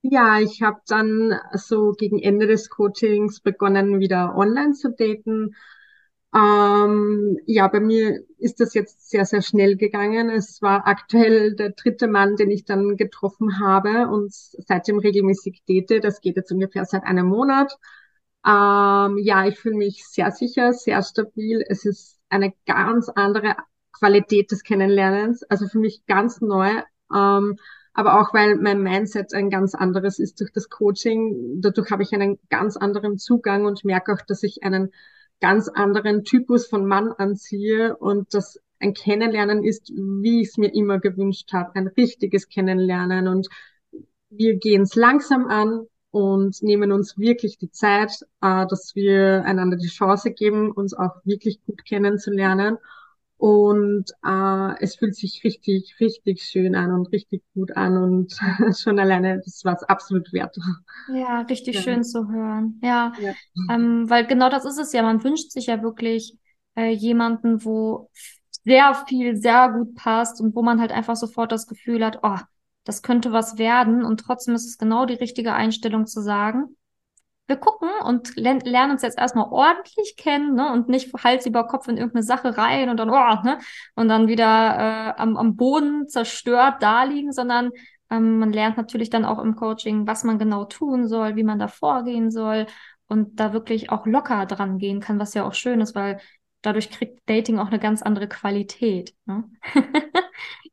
Ja, 0.01 0.39
ich 0.39 0.61
habe 0.61 0.79
dann 0.87 1.39
so 1.53 1.91
gegen 1.91 2.19
Ende 2.19 2.47
des 2.47 2.69
Coachings 2.69 3.41
begonnen, 3.41 3.99
wieder 3.99 4.35
online 4.35 4.73
zu 4.73 4.91
daten. 4.91 5.55
Ähm, 6.37 7.39
ja, 7.47 7.67
bei 7.67 7.79
mir 7.79 8.23
ist 8.37 8.59
das 8.59 8.75
jetzt 8.75 9.09
sehr, 9.09 9.25
sehr 9.25 9.41
schnell 9.41 9.75
gegangen. 9.75 10.29
Es 10.29 10.61
war 10.61 10.85
aktuell 10.87 11.55
der 11.55 11.71
dritte 11.71 12.07
Mann, 12.07 12.35
den 12.35 12.51
ich 12.51 12.63
dann 12.63 12.95
getroffen 12.95 13.59
habe 13.59 14.07
und 14.07 14.31
seitdem 14.33 14.99
regelmäßig 14.99 15.63
date. 15.67 16.03
Das 16.03 16.21
geht 16.21 16.35
jetzt 16.35 16.51
ungefähr 16.51 16.85
seit 16.85 17.03
einem 17.05 17.27
Monat. 17.27 17.73
Ähm, 18.45 19.17
ja, 19.17 19.47
ich 19.47 19.57
fühle 19.59 19.77
mich 19.77 20.05
sehr 20.07 20.31
sicher, 20.31 20.73
sehr 20.73 21.01
stabil. 21.01 21.63
Es 21.67 21.85
ist 21.85 22.19
eine 22.29 22.53
ganz 22.67 23.09
andere 23.09 23.55
Qualität 23.93 24.51
des 24.51 24.61
Kennenlernens, 24.63 25.41
also 25.43 25.67
für 25.67 25.79
mich 25.79 26.05
ganz 26.05 26.39
neu. 26.41 26.69
Ähm, 27.13 27.55
aber 27.93 28.21
auch 28.21 28.31
weil 28.35 28.57
mein 28.57 28.83
Mindset 28.83 29.33
ein 29.33 29.49
ganz 29.49 29.73
anderes 29.73 30.19
ist 30.19 30.39
durch 30.39 30.51
das 30.51 30.69
Coaching. 30.69 31.61
Dadurch 31.61 31.89
habe 31.89 32.03
ich 32.03 32.13
einen 32.13 32.37
ganz 32.49 32.77
anderen 32.77 33.17
Zugang 33.17 33.65
und 33.65 33.83
merke 33.83 34.13
auch, 34.13 34.21
dass 34.21 34.43
ich 34.43 34.61
einen 34.63 34.91
ganz 35.39 35.69
anderen 35.69 36.23
Typus 36.23 36.67
von 36.67 36.85
Mann 36.85 37.11
anziehe 37.11 37.95
und 37.95 38.33
das 38.33 38.59
ein 38.79 38.93
Kennenlernen 38.93 39.63
ist, 39.63 39.91
wie 39.95 40.41
ich 40.41 40.49
es 40.49 40.57
mir 40.57 40.73
immer 40.73 40.99
gewünscht 40.99 41.51
habe, 41.53 41.75
ein 41.75 41.87
richtiges 41.87 42.47
Kennenlernen 42.49 43.27
und 43.27 43.47
wir 44.29 44.55
gehen 44.55 44.83
es 44.83 44.95
langsam 44.95 45.47
an 45.47 45.87
und 46.11 46.61
nehmen 46.61 46.91
uns 46.91 47.17
wirklich 47.17 47.57
die 47.57 47.71
Zeit, 47.71 48.11
äh, 48.41 48.65
dass 48.67 48.95
wir 48.95 49.43
einander 49.45 49.77
die 49.77 49.87
Chance 49.87 50.31
geben, 50.31 50.71
uns 50.71 50.93
auch 50.93 51.15
wirklich 51.23 51.63
gut 51.65 51.85
kennenzulernen 51.85 52.77
und 53.37 54.05
äh, 54.25 54.83
es 54.83 54.95
fühlt 54.95 55.15
sich 55.15 55.43
richtig, 55.43 55.95
richtig 55.99 56.41
schön 56.41 56.75
an 56.75 56.91
und 56.91 57.11
richtig 57.11 57.43
gut 57.53 57.75
an 57.77 57.97
und 57.97 58.35
schon 58.77 58.99
alleine, 58.99 59.41
das 59.43 59.63
war 59.63 59.75
es 59.75 59.83
absolut 59.83 60.33
wert. 60.33 60.57
Ja, 61.13 61.41
richtig 61.41 61.75
ja. 61.75 61.81
schön 61.81 62.03
zu 62.03 62.27
hören. 62.29 62.79
Ja, 62.83 63.13
ja. 63.19 63.33
Ähm, 63.69 64.09
weil 64.09 64.25
genau 64.25 64.49
das 64.49 64.65
ist 64.65 64.79
es 64.79 64.91
ja. 64.91 65.03
Man 65.03 65.23
wünscht 65.23 65.51
sich 65.51 65.67
ja 65.67 65.83
wirklich 65.83 66.35
äh, 66.75 66.91
jemanden, 66.91 67.63
wo 67.63 68.09
sehr 68.63 68.95
viel, 69.07 69.37
sehr 69.37 69.71
gut 69.71 69.95
passt 69.95 70.41
und 70.41 70.55
wo 70.55 70.63
man 70.63 70.81
halt 70.81 70.91
einfach 70.91 71.15
sofort 71.15 71.51
das 71.51 71.67
Gefühl 71.67 72.03
hat, 72.03 72.19
oh, 72.23 72.39
das 72.85 73.03
könnte 73.03 73.31
was 73.31 73.59
werden. 73.59 74.03
Und 74.03 74.21
trotzdem 74.21 74.55
ist 74.55 74.65
es 74.65 74.79
genau 74.79 75.05
die 75.05 75.13
richtige 75.13 75.53
Einstellung 75.53 76.07
zu 76.07 76.21
sagen, 76.21 76.75
wir 77.47 77.57
gucken 77.57 77.89
und 78.05 78.35
lernen 78.35 78.91
uns 78.91 79.01
jetzt 79.01 79.17
erstmal 79.17 79.47
ordentlich 79.51 80.15
kennen, 80.17 80.55
ne? 80.55 80.71
Und 80.71 80.89
nicht 80.89 81.13
Hals 81.23 81.45
über 81.45 81.65
Kopf 81.65 81.87
in 81.87 81.97
irgendeine 81.97 82.23
Sache 82.23 82.57
rein 82.57 82.89
und 82.89 82.97
dann, 82.97 83.09
oh, 83.09 83.43
ne? 83.43 83.59
Und 83.95 84.09
dann 84.09 84.27
wieder 84.27 85.15
äh, 85.15 85.21
am, 85.21 85.37
am 85.37 85.55
Boden 85.55 86.07
zerstört 86.07 86.83
da 86.83 87.03
liegen, 87.03 87.31
sondern 87.31 87.71
ähm, 88.09 88.39
man 88.39 88.53
lernt 88.53 88.77
natürlich 88.77 89.09
dann 89.09 89.25
auch 89.25 89.39
im 89.39 89.55
Coaching, 89.55 90.07
was 90.07 90.23
man 90.23 90.39
genau 90.39 90.65
tun 90.65 91.07
soll, 91.07 91.35
wie 91.35 91.43
man 91.43 91.59
da 91.59 91.67
vorgehen 91.67 92.31
soll 92.31 92.67
und 93.07 93.39
da 93.39 93.53
wirklich 93.53 93.89
auch 93.91 94.05
locker 94.05 94.45
dran 94.45 94.77
gehen 94.77 94.99
kann, 94.99 95.19
was 95.19 95.33
ja 95.33 95.45
auch 95.45 95.53
schön 95.53 95.81
ist, 95.81 95.95
weil 95.95 96.19
dadurch 96.61 96.89
kriegt 96.89 97.21
Dating 97.29 97.59
auch 97.59 97.67
eine 97.67 97.79
ganz 97.79 98.01
andere 98.01 98.27
Qualität. 98.27 99.15
Ne? 99.25 99.45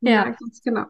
ja. 0.00 0.11
ja, 0.12 0.25
ganz 0.31 0.62
genau. 0.62 0.87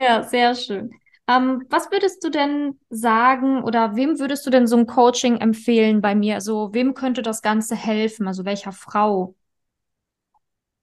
Ja, 0.00 0.22
sehr 0.22 0.54
schön. 0.54 0.90
Ähm, 1.28 1.64
was 1.68 1.90
würdest 1.90 2.24
du 2.24 2.30
denn 2.30 2.78
sagen 2.88 3.62
oder 3.62 3.94
wem 3.96 4.18
würdest 4.18 4.46
du 4.46 4.50
denn 4.50 4.66
so 4.66 4.76
ein 4.76 4.86
Coaching 4.86 5.36
empfehlen 5.36 6.00
bei 6.00 6.14
mir? 6.14 6.36
Also 6.36 6.70
wem 6.72 6.94
könnte 6.94 7.22
das 7.22 7.42
Ganze 7.42 7.76
helfen? 7.76 8.26
Also 8.26 8.44
welcher 8.46 8.72
Frau? 8.72 9.34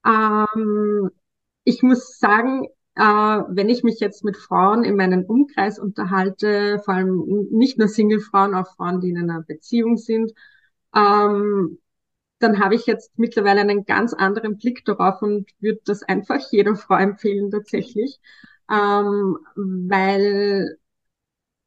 Ähm, 0.06 1.10
ich 1.64 1.82
muss 1.82 2.18
sagen, 2.18 2.66
äh, 2.94 3.02
wenn 3.02 3.68
ich 3.68 3.82
mich 3.82 3.98
jetzt 4.00 4.24
mit 4.24 4.36
Frauen 4.36 4.84
in 4.84 4.96
meinem 4.96 5.24
Umkreis 5.24 5.78
unterhalte, 5.78 6.80
vor 6.84 6.94
allem 6.94 7.48
nicht 7.50 7.78
nur 7.78 7.88
Single-Frauen, 7.88 8.54
auch 8.54 8.68
Frauen, 8.76 9.00
die 9.00 9.10
in 9.10 9.18
einer 9.18 9.42
Beziehung 9.42 9.96
sind, 9.96 10.32
ähm, 10.94 11.78
dann 12.40 12.60
habe 12.60 12.74
ich 12.76 12.86
jetzt 12.86 13.18
mittlerweile 13.18 13.60
einen 13.62 13.84
ganz 13.86 14.14
anderen 14.14 14.58
Blick 14.58 14.84
darauf 14.84 15.22
und 15.22 15.50
würde 15.60 15.80
das 15.86 16.02
einfach 16.04 16.40
jeder 16.52 16.76
Frau 16.76 16.96
empfehlen 16.96 17.50
tatsächlich 17.50 18.20
ähm, 18.70 19.38
weil 19.54 20.78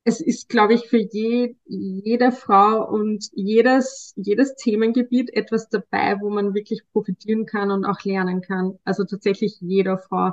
es 0.03 0.21
ist, 0.21 0.49
glaube 0.49 0.73
ich, 0.73 0.87
für 0.89 0.97
je, 0.97 1.55
jede 1.65 2.31
Frau 2.31 2.89
und 2.89 3.27
jedes, 3.33 4.13
jedes 4.15 4.55
Themengebiet 4.55 5.31
etwas 5.33 5.69
dabei, 5.69 6.19
wo 6.21 6.29
man 6.29 6.53
wirklich 6.53 6.81
profitieren 6.91 7.45
kann 7.45 7.69
und 7.71 7.85
auch 7.85 8.03
lernen 8.03 8.41
kann. 8.41 8.79
Also 8.83 9.03
tatsächlich 9.05 9.57
jeder 9.61 9.97
Frau. 9.97 10.31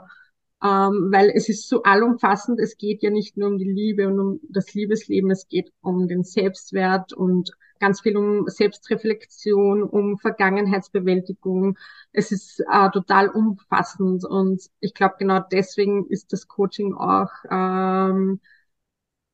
Ähm, 0.63 1.11
weil 1.13 1.31
es 1.35 1.49
ist 1.49 1.69
so 1.69 1.83
allumfassend. 1.83 2.59
Es 2.61 2.79
geht 2.79 3.03
ja 3.03 3.11
nicht 3.11 3.37
nur 3.37 3.49
um 3.49 3.59
die 3.59 3.71
Liebe 3.71 4.09
und 4.09 4.19
um 4.19 4.41
das 4.49 4.73
Liebesleben. 4.73 5.31
Es 5.31 5.47
geht 5.49 5.73
um 5.83 6.09
den 6.09 6.25
Selbstwert 6.25 7.13
und 7.13 7.51
ganz 7.79 8.01
viel 8.01 8.17
um 8.17 8.49
Selbstreflexion, 8.49 9.83
um 9.83 10.19
Vergangenheitsbewältigung. 10.19 11.79
Es 12.13 12.33
ist 12.33 12.61
äh, 12.61 12.91
total 12.91 13.29
umfassend 13.29 14.25
und 14.25 14.63
ich 14.81 14.95
glaube, 14.95 15.17
genau 15.19 15.41
deswegen 15.41 16.07
ist 16.07 16.33
das 16.33 16.49
Coaching 16.49 16.95
auch 16.95 17.31
ähm, 17.51 18.41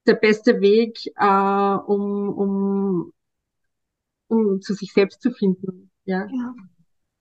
der 0.07 0.15
beste 0.15 0.61
Weg, 0.61 1.07
äh, 1.17 1.25
um, 1.25 2.29
um, 2.29 3.13
um 4.29 4.61
zu 4.61 4.75
sich 4.75 4.93
selbst 4.93 5.23
zu 5.23 5.31
finden. 5.31 5.91
Ja. 6.05 6.27
ja. 6.27 6.55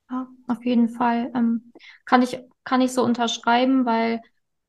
Ja, 0.10 0.28
auf 0.48 0.66
jeden 0.66 0.90
Fall. 0.90 1.32
Ähm, 1.34 1.72
kann 2.04 2.22
ich, 2.22 2.38
kann 2.66 2.82
ich 2.82 2.92
so 2.92 3.04
unterschreiben, 3.04 3.86
weil 3.86 4.22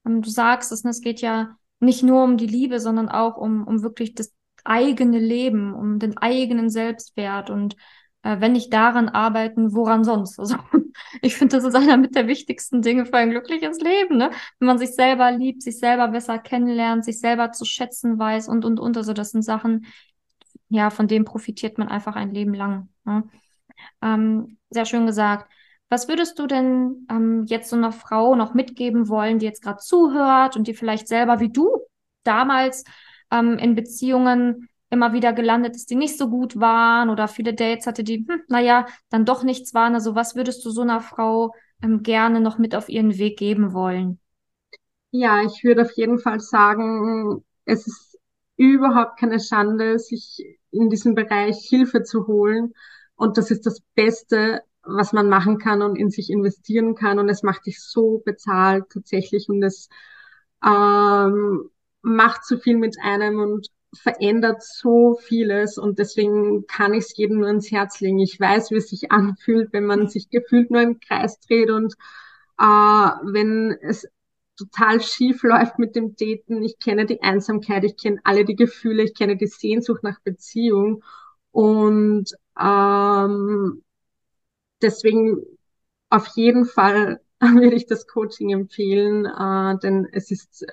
ähm, 0.06 0.23
du 0.23 0.30
sagst 0.30 0.71
es, 0.71 0.85
ne, 0.85 0.90
es 0.90 1.00
geht 1.00 1.21
ja 1.21 1.56
nicht 1.80 2.04
nur 2.04 2.23
um 2.23 2.37
die 2.37 2.47
Liebe, 2.47 2.78
sondern 2.78 3.09
auch 3.09 3.37
um, 3.37 3.66
um 3.66 3.82
wirklich 3.82 4.14
das 4.14 4.32
eigene 4.64 5.19
Leben, 5.19 5.75
um 5.75 5.99
den 5.99 6.16
eigenen 6.19 6.71
Selbstwert 6.71 7.50
und 7.50 7.76
äh, 8.23 8.40
wenn 8.40 8.52
nicht 8.52 8.73
daran 8.73 9.09
arbeiten, 9.09 9.75
woran 9.75 10.04
sonst? 10.04 10.38
Also 10.38 10.57
ich 11.23 11.37
finde, 11.37 11.57
das 11.57 11.64
ist 11.64 11.75
einer 11.75 11.97
mit 11.97 12.14
der 12.14 12.26
wichtigsten 12.28 12.83
Dinge 12.83 13.07
für 13.07 13.16
ein 13.16 13.31
glückliches 13.31 13.81
Leben, 13.81 14.16
ne? 14.16 14.31
Wenn 14.59 14.66
man 14.66 14.78
sich 14.78 14.95
selber 14.95 15.31
liebt, 15.33 15.62
sich 15.62 15.78
selber 15.78 16.09
besser 16.09 16.38
kennenlernt, 16.38 17.04
sich 17.04 17.21
selber 17.21 17.52
zu 17.52 17.64
schätzen 17.64 18.19
weiß 18.19 18.49
und 18.49 18.64
und 18.64 18.81
und. 18.81 18.97
Also 18.97 19.12
das 19.12 19.31
sind 19.31 19.42
Sachen, 19.42 19.87
ja, 20.69 20.90
von 20.90 21.09
denen 21.09 21.25
profitiert 21.25 21.78
man 21.78 21.88
einfach 21.88 22.16
ein 22.16 22.33
Leben 22.33 22.54
lang. 22.54 22.88
Ne? 23.04 23.25
Ähm, 24.02 24.59
sehr 24.71 24.87
schön 24.87 25.07
gesagt. 25.07 25.50
Was 25.88 26.09
würdest 26.09 26.38
du 26.38 26.47
denn 26.47 27.07
ähm, 27.11 27.45
jetzt 27.47 27.69
so 27.69 27.76
einer 27.76 27.92
Frau 27.92 28.35
noch 28.35 28.54
mitgeben 28.54 29.09
wollen, 29.09 29.38
die 29.38 29.47
jetzt 29.47 29.62
gerade 29.62 29.78
zuhört 29.78 30.57
und 30.57 30.66
die 30.66 30.75
vielleicht 30.75 31.09
selber 31.09 31.40
wie 31.40 31.50
du 31.50 31.78
damals 32.25 32.85
ähm, 33.33 33.59
in 33.59 33.75
Beziehungen 33.75 34.69
immer 34.91 35.15
wieder 35.15 35.33
gelandet 35.33 35.75
ist, 35.75 35.91
die 35.91 35.97
nicht 35.97 36.19
so 36.19 36.29
gut 36.29 36.61
waren 36.61 37.11
oder 37.11 37.27
viele 37.29 37.55
Dates 37.55 37.87
hatte, 37.87 38.05
die, 38.05 38.27
hm, 38.29 38.43
naja, 38.49 38.87
dann 39.11 39.25
doch 39.25 39.43
nichts 39.43 39.75
waren. 39.75 39.95
Also 39.95 40.15
was 40.15 40.37
würdest 40.37 40.65
du 40.65 40.71
so 40.71 40.83
einer 40.83 41.01
Frau 41.01 41.55
ähm, 41.83 42.03
gerne 42.03 42.41
noch 42.41 42.59
mit 42.59 42.75
auf 42.77 42.89
ihren 42.91 43.19
Weg 43.19 43.39
geben 43.39 43.73
wollen? 43.73 44.21
Ja, 45.11 45.43
ich 45.45 45.62
würde 45.65 45.83
auf 45.83 45.93
jeden 45.93 46.19
Fall 46.19 46.41
sagen, 46.41 47.45
es 47.65 47.87
ist 47.87 48.19
überhaupt 48.57 49.19
keine 49.19 49.41
Schande, 49.41 49.99
sich 49.99 50.43
in 50.71 50.89
diesem 50.91 51.15
Bereich 51.15 51.59
Hilfe 51.69 52.03
zu 52.03 52.27
holen. 52.27 52.75
Und 53.17 53.37
das 53.39 53.51
ist 53.51 53.67
das 53.67 53.81
Beste, 53.95 54.62
was 54.83 55.12
man 55.12 55.29
machen 55.29 55.59
kann 55.59 55.83
und 55.83 55.97
in 55.97 56.11
sich 56.11 56.31
investieren 56.31 56.95
kann. 56.95 57.19
Und 57.19 57.29
es 57.29 57.43
macht 57.43 57.67
dich 57.67 57.81
so 57.83 58.23
bezahlt 58.25 58.85
tatsächlich 58.91 59.49
und 59.49 59.62
es 59.62 59.89
ähm, 60.65 61.71
macht 62.02 62.44
so 62.44 62.59
viel 62.59 62.76
mit 62.76 62.97
einem 63.02 63.40
und 63.40 63.68
verändert 63.94 64.62
so 64.62 65.16
vieles 65.23 65.76
und 65.78 65.99
deswegen 65.99 66.66
kann 66.66 66.94
ich 66.94 67.04
es 67.04 67.16
jedem 67.16 67.40
nur 67.40 67.49
ins 67.49 67.71
Herz 67.71 68.00
legen. 68.00 68.18
Ich 68.21 68.40
weiß, 68.40 68.71
wie 68.71 68.76
es 68.76 68.88
sich 68.88 69.12
anfühlt, 69.12 69.73
wenn 69.73 69.85
man 69.85 70.09
sich 70.09 70.30
gefühlt 70.30 70.71
nur 70.71 70.80
im 70.80 70.99
Kreis 71.00 71.38
dreht 71.40 71.71
und 71.71 71.94
äh, 72.59 72.64
wenn 72.64 73.76
es 73.82 74.09
total 74.56 75.00
schief 75.00 75.42
läuft 75.42 75.78
mit 75.78 75.97
dem 75.97 76.16
Daten. 76.16 76.62
Ich 76.62 76.78
kenne 76.78 77.06
die 77.06 77.23
Einsamkeit, 77.23 77.85
ich 77.85 77.97
kenne 77.97 78.21
alle 78.25 78.44
die 78.44 78.56
Gefühle, 78.56 79.02
ich 79.02 79.14
kenne 79.14 79.37
die 79.37 79.47
Sehnsucht 79.47 80.02
nach 80.02 80.21
Beziehung 80.21 81.04
und 81.50 82.32
ähm, 82.59 83.82
deswegen 84.80 85.42
auf 86.11 86.28
jeden 86.35 86.64
Fall 86.64 87.21
würde 87.40 87.76
ich 87.76 87.87
das 87.87 88.06
Coaching 88.06 88.50
empfehlen, 88.50 89.26
äh, 89.26 89.78
denn 89.80 90.09
es 90.12 90.30
ist 90.30 90.66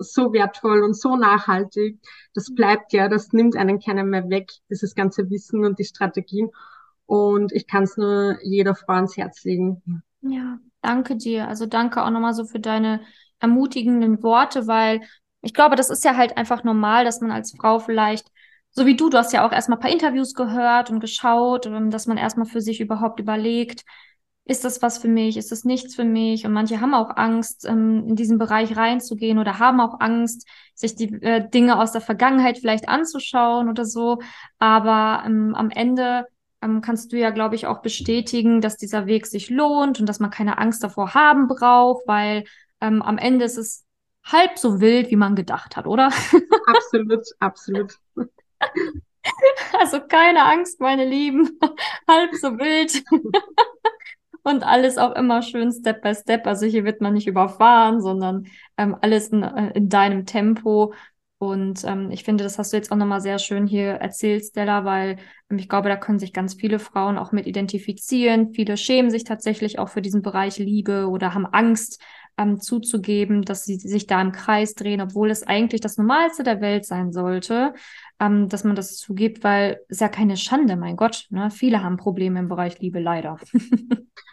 so 0.00 0.32
wertvoll 0.32 0.82
und 0.82 0.96
so 0.96 1.16
nachhaltig. 1.16 1.98
Das 2.34 2.54
bleibt 2.54 2.92
ja, 2.92 3.08
das 3.08 3.32
nimmt 3.32 3.56
einen 3.56 3.80
keiner 3.80 4.04
mehr 4.04 4.28
weg, 4.28 4.50
dieses 4.70 4.94
ganze 4.94 5.30
Wissen 5.30 5.64
und 5.64 5.78
die 5.78 5.84
Strategien. 5.84 6.50
Und 7.06 7.52
ich 7.52 7.66
kann 7.66 7.84
es 7.84 7.96
nur 7.96 8.38
jeder 8.42 8.74
Frau 8.74 8.94
ans 8.94 9.16
Herz 9.16 9.44
legen. 9.44 9.82
Ja, 10.22 10.58
danke 10.82 11.16
dir. 11.16 11.48
Also 11.48 11.66
danke 11.66 12.02
auch 12.02 12.10
nochmal 12.10 12.34
so 12.34 12.44
für 12.44 12.60
deine 12.60 13.00
ermutigenden 13.40 14.22
Worte, 14.22 14.66
weil 14.66 15.00
ich 15.42 15.54
glaube, 15.54 15.76
das 15.76 15.90
ist 15.90 16.04
ja 16.04 16.16
halt 16.16 16.36
einfach 16.36 16.64
normal, 16.64 17.04
dass 17.04 17.20
man 17.20 17.30
als 17.30 17.54
Frau 17.56 17.78
vielleicht, 17.78 18.30
so 18.70 18.86
wie 18.86 18.96
du, 18.96 19.08
du 19.08 19.18
hast 19.18 19.32
ja 19.32 19.46
auch 19.46 19.52
erstmal 19.52 19.78
ein 19.78 19.82
paar 19.82 19.90
Interviews 19.90 20.34
gehört 20.34 20.90
und 20.90 21.00
geschaut, 21.00 21.66
dass 21.66 22.06
man 22.06 22.18
erstmal 22.18 22.46
für 22.46 22.60
sich 22.60 22.80
überhaupt 22.80 23.18
überlegt, 23.18 23.84
ist 24.50 24.64
das 24.64 24.82
was 24.82 24.98
für 24.98 25.06
mich, 25.06 25.36
ist 25.36 25.52
das 25.52 25.64
nichts 25.64 25.94
für 25.94 26.04
mich? 26.04 26.44
Und 26.44 26.52
manche 26.52 26.80
haben 26.80 26.92
auch 26.92 27.16
Angst, 27.16 27.64
ähm, 27.66 28.04
in 28.08 28.16
diesen 28.16 28.36
Bereich 28.36 28.76
reinzugehen 28.76 29.38
oder 29.38 29.60
haben 29.60 29.80
auch 29.80 30.00
Angst, 30.00 30.48
sich 30.74 30.96
die 30.96 31.22
äh, 31.22 31.48
Dinge 31.48 31.78
aus 31.78 31.92
der 31.92 32.00
Vergangenheit 32.00 32.58
vielleicht 32.58 32.88
anzuschauen 32.88 33.68
oder 33.68 33.84
so. 33.84 34.18
Aber 34.58 35.22
ähm, 35.24 35.54
am 35.54 35.70
Ende 35.70 36.26
ähm, 36.62 36.80
kannst 36.80 37.12
du 37.12 37.16
ja, 37.16 37.30
glaube 37.30 37.54
ich, 37.54 37.68
auch 37.68 37.80
bestätigen, 37.80 38.60
dass 38.60 38.76
dieser 38.76 39.06
Weg 39.06 39.26
sich 39.26 39.50
lohnt 39.50 40.00
und 40.00 40.06
dass 40.06 40.18
man 40.18 40.30
keine 40.30 40.58
Angst 40.58 40.82
davor 40.82 41.14
haben 41.14 41.46
braucht, 41.46 42.08
weil 42.08 42.42
ähm, 42.80 43.02
am 43.02 43.18
Ende 43.18 43.44
ist 43.44 43.56
es 43.56 43.84
halb 44.24 44.58
so 44.58 44.80
wild, 44.80 45.12
wie 45.12 45.16
man 45.16 45.36
gedacht 45.36 45.76
hat, 45.76 45.86
oder? 45.86 46.10
Absolut, 46.66 47.24
absolut. 47.38 47.94
Also 49.78 50.00
keine 50.00 50.44
Angst, 50.44 50.80
meine 50.80 51.04
Lieben. 51.04 51.58
halb 52.08 52.34
so 52.34 52.58
wild. 52.58 53.02
und 54.42 54.62
alles 54.62 54.98
auch 54.98 55.14
immer 55.14 55.42
schön 55.42 55.72
Step 55.72 56.02
by 56.02 56.14
Step. 56.14 56.46
Also 56.46 56.66
hier 56.66 56.84
wird 56.84 57.00
man 57.00 57.14
nicht 57.14 57.26
überfahren, 57.26 58.00
sondern 58.00 58.46
ähm, 58.76 58.96
alles 59.00 59.28
in, 59.28 59.42
äh, 59.42 59.72
in 59.74 59.88
deinem 59.88 60.26
Tempo. 60.26 60.92
Und 61.38 61.84
ähm, 61.84 62.10
ich 62.10 62.24
finde, 62.24 62.44
das 62.44 62.58
hast 62.58 62.72
du 62.72 62.76
jetzt 62.76 62.92
auch 62.92 62.96
nochmal 62.96 63.22
sehr 63.22 63.38
schön 63.38 63.66
hier 63.66 63.92
erzählt, 63.92 64.44
Stella, 64.44 64.84
weil 64.84 65.16
ähm, 65.50 65.58
ich 65.58 65.70
glaube, 65.70 65.88
da 65.88 65.96
können 65.96 66.18
sich 66.18 66.34
ganz 66.34 66.52
viele 66.54 66.78
Frauen 66.78 67.16
auch 67.16 67.32
mit 67.32 67.46
identifizieren. 67.46 68.52
Viele 68.52 68.76
schämen 68.76 69.10
sich 69.10 69.24
tatsächlich 69.24 69.78
auch 69.78 69.88
für 69.88 70.02
diesen 70.02 70.20
Bereich 70.20 70.58
Liebe 70.58 71.08
oder 71.08 71.32
haben 71.32 71.46
Angst 71.46 72.02
ähm, 72.36 72.60
zuzugeben, 72.60 73.42
dass 73.42 73.64
sie 73.64 73.76
sich 73.76 74.06
da 74.06 74.20
im 74.20 74.32
Kreis 74.32 74.74
drehen, 74.74 75.00
obwohl 75.00 75.30
es 75.30 75.42
eigentlich 75.42 75.80
das 75.80 75.96
Normalste 75.96 76.42
der 76.42 76.60
Welt 76.60 76.84
sein 76.84 77.10
sollte, 77.10 77.72
ähm, 78.18 78.48
dass 78.48 78.64
man 78.64 78.76
das 78.76 78.96
zugibt, 78.96 79.42
weil 79.42 79.80
es 79.88 80.00
ja 80.00 80.08
keine 80.08 80.36
Schande, 80.36 80.76
mein 80.76 80.96
Gott. 80.96 81.26
Ne? 81.30 81.50
Viele 81.50 81.82
haben 81.82 81.96
Probleme 81.96 82.38
im 82.38 82.48
Bereich 82.48 82.80
Liebe, 82.80 83.00
leider. 83.00 83.38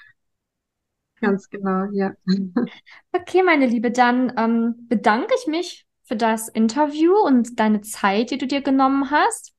Ganz 1.22 1.50
genau, 1.50 1.86
ja. 1.92 2.14
Okay, 3.12 3.44
meine 3.44 3.66
Liebe, 3.66 3.92
dann 3.92 4.34
ähm, 4.38 4.88
bedanke 4.88 5.34
ich 5.42 5.48
mich 5.48 5.86
für 6.04 6.16
das 6.16 6.48
Interview 6.48 7.14
und 7.26 7.60
deine 7.60 7.82
Zeit, 7.82 8.32
die 8.32 8.38
du 8.38 8.48
dir 8.48 8.62
genommen 8.62 9.10
hast. 9.12 9.54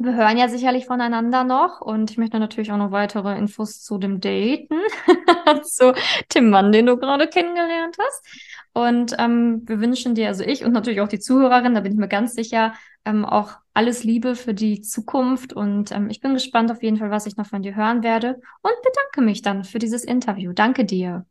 Wir 0.00 0.14
hören 0.14 0.38
ja 0.38 0.48
sicherlich 0.48 0.86
voneinander 0.86 1.42
noch 1.42 1.80
und 1.80 2.12
ich 2.12 2.18
möchte 2.18 2.38
natürlich 2.38 2.70
auch 2.70 2.76
noch 2.76 2.92
weitere 2.92 3.36
Infos 3.36 3.82
zu 3.82 3.98
dem 3.98 4.20
Daten, 4.20 4.78
zu 5.64 5.92
dem 6.32 6.50
Mann, 6.50 6.70
den 6.70 6.86
du 6.86 6.96
gerade 6.96 7.26
kennengelernt 7.26 7.96
hast. 8.00 8.24
Und 8.72 9.16
ähm, 9.18 9.62
wir 9.66 9.80
wünschen 9.80 10.14
dir, 10.14 10.28
also 10.28 10.44
ich 10.44 10.64
und 10.64 10.70
natürlich 10.70 11.00
auch 11.00 11.08
die 11.08 11.18
Zuhörerin, 11.18 11.74
da 11.74 11.80
bin 11.80 11.90
ich 11.90 11.98
mir 11.98 12.06
ganz 12.06 12.34
sicher, 12.34 12.74
ähm, 13.04 13.24
auch 13.24 13.56
alles 13.74 14.04
Liebe 14.04 14.36
für 14.36 14.54
die 14.54 14.82
Zukunft. 14.82 15.52
Und 15.52 15.90
ähm, 15.90 16.10
ich 16.10 16.20
bin 16.20 16.34
gespannt 16.34 16.70
auf 16.70 16.80
jeden 16.80 16.98
Fall, 16.98 17.10
was 17.10 17.26
ich 17.26 17.36
noch 17.36 17.46
von 17.46 17.62
dir 17.62 17.74
hören 17.74 18.04
werde 18.04 18.40
und 18.62 18.74
bedanke 18.84 19.20
mich 19.20 19.42
dann 19.42 19.64
für 19.64 19.80
dieses 19.80 20.04
Interview. 20.04 20.52
Danke 20.52 20.84
dir. 20.84 21.26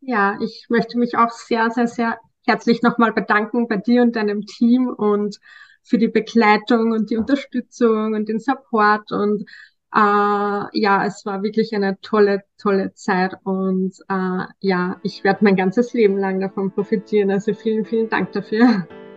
Ja, 0.00 0.36
ich 0.40 0.66
möchte 0.68 0.98
mich 0.98 1.16
auch 1.16 1.30
sehr, 1.30 1.70
sehr, 1.70 1.86
sehr 1.86 2.18
herzlich 2.44 2.82
nochmal 2.82 3.12
bedanken 3.12 3.68
bei 3.68 3.76
dir 3.76 4.02
und 4.02 4.16
deinem 4.16 4.46
Team 4.46 4.88
und 4.88 5.38
für 5.82 5.98
die 5.98 6.08
Begleitung 6.08 6.92
und 6.92 7.10
die 7.10 7.16
Unterstützung 7.16 8.14
und 8.14 8.28
den 8.28 8.40
Support 8.40 9.12
und 9.12 9.44
äh, 9.92 9.98
ja, 9.98 11.04
es 11.04 11.26
war 11.26 11.42
wirklich 11.42 11.74
eine 11.74 12.00
tolle, 12.00 12.42
tolle 12.58 12.94
Zeit 12.94 13.34
und 13.42 13.92
äh, 14.08 14.44
ja, 14.60 15.00
ich 15.02 15.24
werde 15.24 15.44
mein 15.44 15.56
ganzes 15.56 15.92
Leben 15.92 16.16
lang 16.16 16.40
davon 16.40 16.70
profitieren. 16.70 17.30
Also 17.30 17.54
vielen, 17.54 17.84
vielen 17.84 18.08
Dank 18.08 18.32
dafür. 18.32 18.86